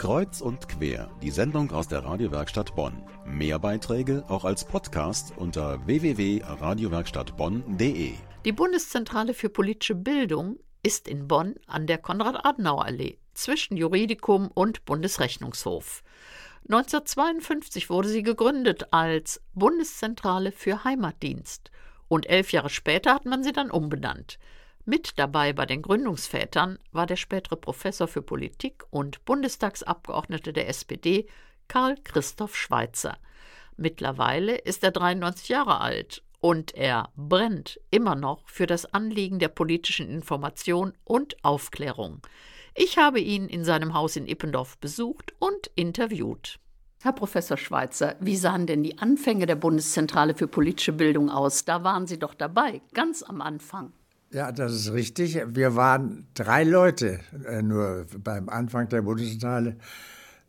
[0.00, 3.02] Kreuz und quer, die Sendung aus der Radiowerkstatt Bonn.
[3.26, 8.14] Mehr Beiträge auch als Podcast unter www.radiowerkstattbonn.de.
[8.46, 16.02] Die Bundeszentrale für politische Bildung ist in Bonn an der Konrad-Adenauer-Allee zwischen Juridikum und Bundesrechnungshof.
[16.70, 21.70] 1952 wurde sie gegründet als Bundeszentrale für Heimatdienst
[22.08, 24.38] und elf Jahre später hat man sie dann umbenannt.
[24.84, 31.26] Mit dabei bei den Gründungsvätern war der spätere Professor für Politik und Bundestagsabgeordnete der SPD
[31.68, 33.18] Karl Christoph Schweitzer.
[33.76, 39.48] Mittlerweile ist er 93 Jahre alt und er brennt immer noch für das Anliegen der
[39.48, 42.22] politischen Information und Aufklärung.
[42.74, 46.58] Ich habe ihn in seinem Haus in Ippendorf besucht und interviewt.
[47.02, 51.64] Herr Professor Schweitzer, wie sahen denn die Anfänge der Bundeszentrale für politische Bildung aus?
[51.64, 53.92] Da waren Sie doch dabei, ganz am Anfang.
[54.32, 55.42] Ja, das ist richtig.
[55.44, 59.74] Wir waren drei Leute äh, nur beim Anfang der Bundeszentrale.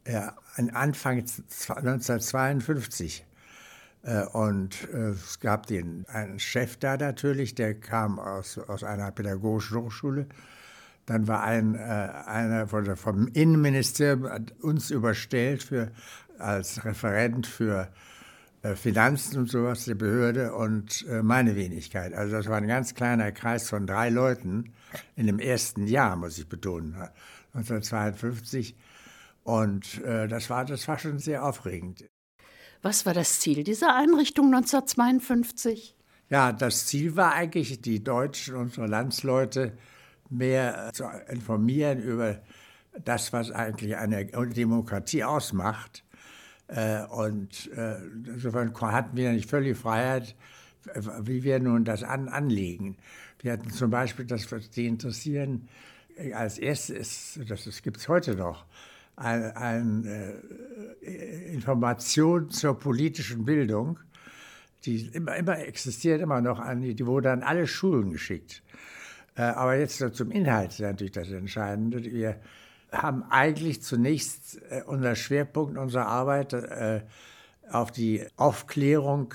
[0.08, 3.26] Ja, Anfang 1952.
[4.04, 9.12] Äh, und äh, es gab den, einen Chef da natürlich, der kam aus, aus einer
[9.12, 10.28] pädagogischen Hochschule.
[11.08, 15.92] Dann war ein, äh, einer von vom Innenministerium uns überstellt für,
[16.38, 17.88] als Referent für äh,
[18.76, 22.14] Finanzen und sowas der Behörde und äh, meine Wenigkeit.
[22.14, 24.74] Also das war ein ganz kleiner Kreis von drei Leuten
[25.16, 26.96] in dem ersten Jahr, muss ich betonen,
[27.54, 28.76] 1952.
[29.44, 32.06] Und äh, das, war, das war schon sehr aufregend.
[32.84, 35.96] Was war das Ziel dieser Einrichtung 1952?
[36.30, 39.76] Ja, das Ziel war eigentlich, die Deutschen, unsere Landsleute,
[40.30, 42.42] mehr zu informieren über
[43.04, 46.11] das, was eigentlich eine Demokratie ausmacht äh,
[47.10, 50.36] und äh, insofern hatten wir nicht völlig Freiheit,
[51.22, 52.98] wie wir nun das an, anlegen.
[53.40, 55.68] Wir hatten zum Beispiel, das, was die interessieren,
[56.16, 58.66] äh, als erstes, das gibt es heute noch,
[59.16, 64.00] eine ein, äh, Information zur politischen Bildung,
[64.86, 68.64] die immer, immer existiert, immer noch an, die wurde an alle Schulen geschickt.
[69.36, 72.04] Äh, aber jetzt zum Inhalt ist natürlich das Entscheidende.
[72.04, 72.40] Wir
[72.92, 77.02] haben eigentlich zunächst äh, unser Schwerpunkt unserer Arbeit äh,
[77.70, 79.34] auf die Aufklärung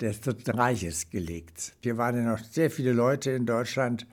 [0.00, 1.74] des Dritten Reiches gelegt.
[1.82, 4.06] Wir waren ja noch sehr viele Leute in Deutschland,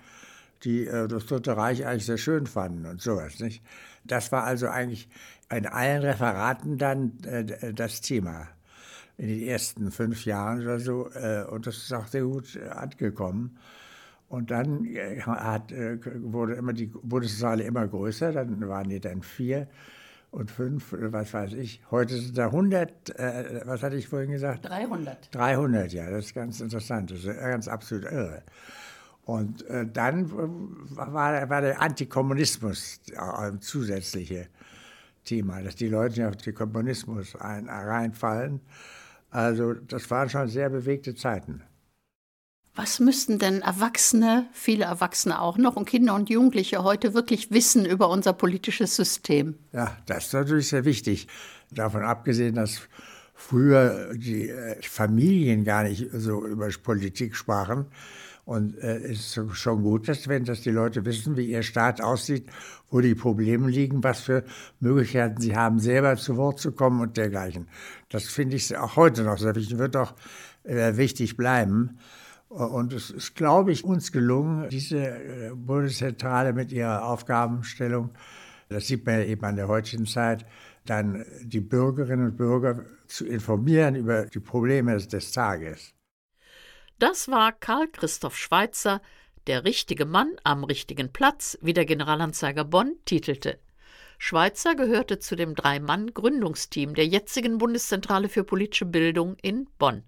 [0.63, 3.39] die äh, das Dritte Reich eigentlich sehr schön fanden und sowas.
[3.39, 3.63] Nicht?
[4.03, 5.09] Das war also eigentlich
[5.51, 8.47] in allen Referaten dann äh, das Thema
[9.17, 11.09] in den ersten fünf Jahren oder so.
[11.11, 13.57] Äh, und das ist auch sehr gut äh, angekommen.
[14.31, 19.23] Und dann äh, hat, äh, wurde immer die Bundessaale immer größer, dann waren die dann
[19.23, 19.67] vier
[20.31, 21.81] und fünf, was weiß ich.
[21.91, 24.63] Heute sind da 100, äh, was hatte ich vorhin gesagt?
[24.63, 25.35] 300.
[25.35, 28.43] 300, ja, das ist ganz interessant, das ist ganz absolut irre.
[29.25, 34.47] Und äh, dann war, war, der Antikommunismus ein zusätzliche
[35.25, 38.61] Thema, dass die Leute auf den Kommunismus ein, reinfallen.
[39.29, 41.63] Also das waren schon sehr bewegte Zeiten.
[42.73, 47.85] Was müssten denn Erwachsene, viele Erwachsene auch noch und Kinder und Jugendliche heute wirklich wissen
[47.85, 49.55] über unser politisches System?
[49.73, 51.27] Ja, das ist natürlich sehr wichtig.
[51.69, 52.81] Davon abgesehen, dass
[53.33, 57.87] früher die äh, Familien gar nicht so über Politik sprachen.
[58.45, 62.01] Und es äh, ist schon gut, dass, wenn das die Leute wissen, wie ihr Staat
[62.01, 62.47] aussieht,
[62.89, 64.43] wo die Probleme liegen, was für
[64.79, 67.67] Möglichkeiten sie haben, selber zu Wort zu kommen und dergleichen.
[68.09, 70.13] Das finde ich auch heute noch sehr wichtig, wird auch
[70.63, 71.99] äh, wichtig bleiben.
[72.51, 78.09] Und es ist, glaube ich, uns gelungen, diese äh, Bundeszentrale mit ihrer Aufgabenstellung,
[78.67, 80.45] das sieht man ja eben an der heutigen Zeit,
[80.85, 85.93] dann die Bürgerinnen und Bürger zu informieren über die Probleme des Tages.
[86.99, 89.01] Das war Karl Christoph Schweitzer,
[89.47, 93.59] der richtige Mann am richtigen Platz, wie der Generalanzeiger Bonn titelte.
[94.17, 100.03] Schweitzer gehörte zu dem Drei-Mann-Gründungsteam der jetzigen Bundeszentrale für politische Bildung in Bonn.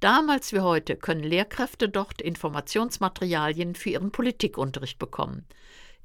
[0.00, 5.46] Damals wie heute können Lehrkräfte dort Informationsmaterialien für ihren Politikunterricht bekommen.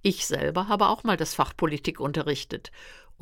[0.01, 2.71] Ich selber habe auch mal das Fach Politik unterrichtet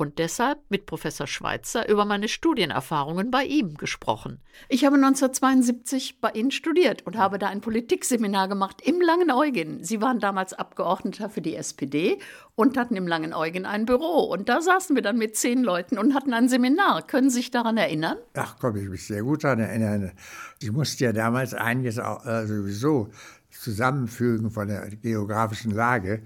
[0.00, 4.40] und deshalb mit Professor Schweitzer über meine Studienerfahrungen bei ihm gesprochen.
[4.70, 9.84] Ich habe 1972 bei Ihnen studiert und habe da ein Politikseminar gemacht im Langen Eugen.
[9.84, 12.18] Sie waren damals Abgeordneter für die SPD
[12.54, 14.24] und hatten im Langen Eugen ein Büro.
[14.24, 17.06] Und da saßen wir dann mit zehn Leuten und hatten ein Seminar.
[17.06, 18.16] Können Sie sich daran erinnern?
[18.32, 20.12] Ach komm, ich mich sehr gut daran erinnern.
[20.60, 23.10] Ich musste ja damals einiges auch, äh, sowieso
[23.50, 26.22] zusammenfügen von der geografischen Lage.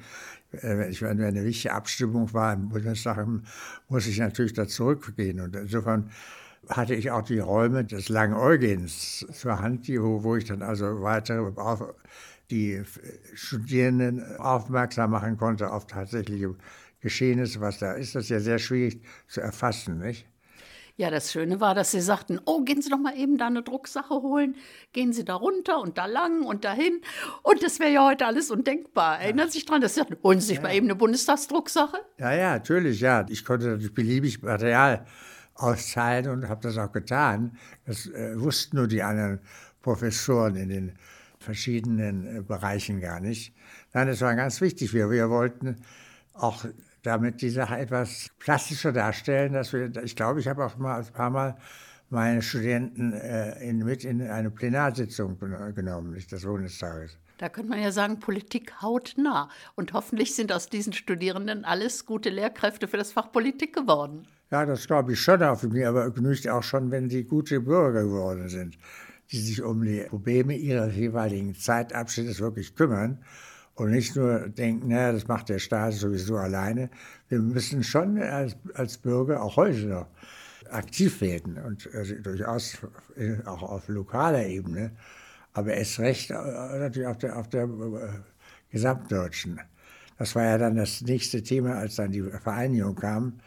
[0.62, 3.26] Äh, ich meine, wenn eine wichtige Abstimmung war im Bundestag,
[3.88, 5.40] muss ich natürlich da zurückgehen.
[5.40, 6.10] Und insofern
[6.68, 11.40] hatte ich auch die Räume des Langen Eugens zur Hand, wo, ich dann also weitere
[11.60, 11.94] auf
[12.50, 12.82] die
[13.34, 16.54] Studierenden aufmerksam machen konnte auf tatsächliche
[17.00, 20.26] geschehen ist, was da ist, das ist ja sehr schwierig zu erfassen, nicht?
[20.96, 23.64] Ja, das Schöne war, dass sie sagten, oh, gehen Sie doch mal eben da eine
[23.64, 24.54] Drucksache holen,
[24.92, 27.00] gehen Sie da runter und da lang und dahin.
[27.42, 29.20] Und das wäre ja heute alles undenkbar.
[29.20, 30.62] Erinnern Sie sich dran, dass Sie sagten, holen Sie sich ja.
[30.62, 31.96] mal eben eine Bundestagsdrucksache?
[32.18, 33.26] Ja, ja, natürlich, ja.
[33.28, 35.04] Ich konnte natürlich beliebig Material
[35.54, 37.58] auszahlen und habe das auch getan.
[37.86, 39.40] Das äh, wussten nur die anderen
[39.82, 40.92] Professoren in den
[41.40, 43.52] verschiedenen äh, Bereichen gar nicht.
[43.92, 44.94] Nein, das war ganz wichtig.
[44.94, 45.76] Wir, wir wollten
[46.34, 46.64] auch
[47.04, 49.52] damit die Sache etwas plastischer darstellen.
[49.52, 51.56] Dass wir, ich glaube, ich habe auch mal ein paar Mal
[52.10, 57.18] meine Studenten äh, in, mit in eine Plenarsitzung genommen, nicht des Bundestages.
[57.38, 59.48] Da könnte man ja sagen, Politik hautnah.
[59.74, 64.26] Und hoffentlich sind aus diesen Studierenden alles gute Lehrkräfte für das Fach Politik geworden.
[64.50, 68.04] Ja, das glaube ich schon auf mir, aber genügt auch schon, wenn sie gute Bürger
[68.04, 68.78] geworden sind,
[69.32, 73.24] die sich um die Probleme ihres jeweiligen Zeitabschnittes wirklich kümmern
[73.74, 76.90] und nicht nur denken, naja, das macht der Staat sowieso alleine.
[77.28, 80.06] Wir müssen schon als, als Bürger auch heute noch
[80.70, 82.78] aktiv werden und also durchaus
[83.44, 84.92] auch auf lokaler Ebene,
[85.52, 88.08] aber erst recht äh, natürlich auf der, auf der äh,
[88.70, 89.60] gesamtdeutschen.
[90.18, 93.40] Das war ja dann das nächste Thema, als dann die Vereinigung kam,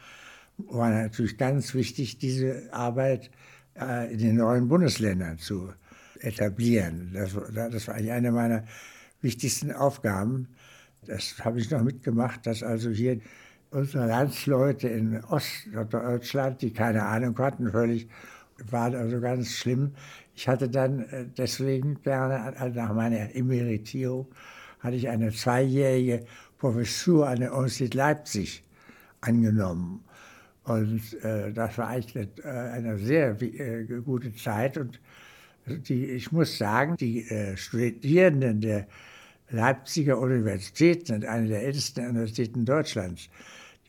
[0.58, 3.30] war natürlich ganz wichtig, diese Arbeit
[3.78, 5.72] äh, in den neuen Bundesländern zu
[6.20, 7.12] etablieren.
[7.14, 8.64] Das, das war eigentlich eine meiner
[9.20, 10.48] wichtigsten Aufgaben.
[11.06, 13.20] Das habe ich noch mitgemacht, dass also hier
[13.70, 18.08] unsere Landsleute in Ostdeutschland, die keine Ahnung hatten, völlig,
[18.70, 19.92] war also ganz schlimm.
[20.34, 24.26] Ich hatte dann äh, deswegen gerne, also nach meiner Emeritierung,
[24.80, 26.24] hatte ich eine zweijährige
[26.58, 28.64] Professur an der Universität Leipzig
[29.20, 30.04] angenommen.
[30.64, 34.76] Und äh, das war eigentlich eine, äh, eine sehr äh, gute Zeit.
[34.76, 35.00] Und
[35.66, 38.86] die, ich muss sagen, die äh, Studierenden der
[39.50, 43.28] Leipziger Universität sind eine der ältesten Universitäten Deutschlands.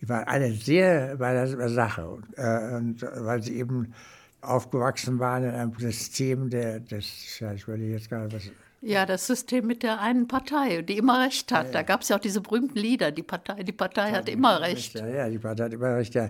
[0.01, 3.93] Die waren alle sehr bei der Sache, äh, und, weil sie eben
[4.41, 8.49] aufgewachsen waren in einem System der, des, ja, ich überlege jetzt gerade, was.
[8.81, 11.65] Ja, das System mit der einen Partei, die immer recht hat.
[11.65, 11.73] Ja, ja.
[11.73, 14.93] Da gab es ja auch diese berühmten Lieder, die Partei, die Partei hat immer recht.
[14.93, 16.15] Ja, ja, die Partei hat immer recht.
[16.15, 16.29] Ja.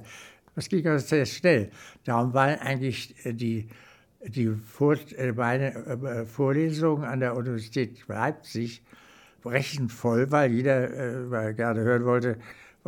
[0.56, 1.70] Das ging also sehr schnell.
[2.06, 3.68] Darum waren eigentlich äh, die,
[4.26, 8.82] die Vor äh, meine Vorlesungen an der Universität Leipzig
[9.42, 12.38] brechend voll, weil jeder äh, gerne hören wollte,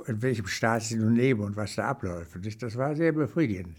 [0.07, 2.35] in welchem Staat sie nun leben und was da abläuft.
[2.35, 3.77] Und das war sehr befriedigend.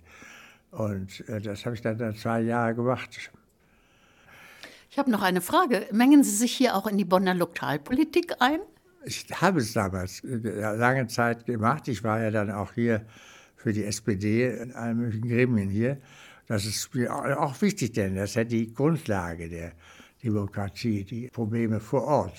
[0.70, 3.30] Und äh, das habe ich dann, dann zwei Jahre gemacht.
[4.90, 5.86] Ich habe noch eine Frage.
[5.92, 8.60] Mengen Sie sich hier auch in die Bonner Lokalpolitik ein?
[9.04, 10.36] Ich habe es damals äh,
[10.76, 11.88] lange Zeit gemacht.
[11.88, 13.04] Ich war ja dann auch hier
[13.56, 15.98] für die SPD in allen möglichen Gremien hier.
[16.46, 19.72] Das ist mir auch wichtig, denn das ist ja die Grundlage der
[20.22, 22.36] Demokratie, die Probleme vor Ort.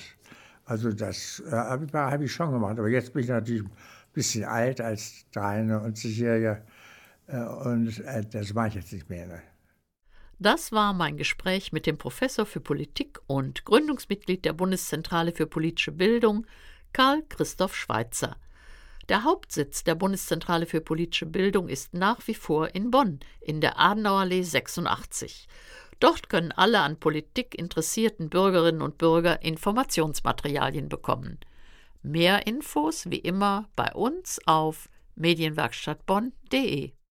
[0.65, 2.79] Also das äh, habe ich schon gemacht.
[2.79, 3.71] Aber jetzt bin ich natürlich ein
[4.13, 6.61] bisschen alt als 93-Jähriger
[7.27, 9.27] äh, und äh, das mache ich jetzt nicht mehr.
[9.27, 9.41] Ne?
[10.39, 15.91] Das war mein Gespräch mit dem Professor für Politik und Gründungsmitglied der Bundeszentrale für politische
[15.91, 16.45] Bildung,
[16.91, 18.35] Karl Christoph Schweitzer.
[19.09, 23.77] Der Hauptsitz der Bundeszentrale für politische Bildung ist nach wie vor in Bonn, in der
[23.79, 25.47] Adenauerallee 86.
[26.03, 31.39] Dort können alle an Politik interessierten Bürgerinnen und Bürger Informationsmaterialien bekommen.
[32.01, 36.91] Mehr Infos wie immer bei uns auf medienwerkstattbonn.de.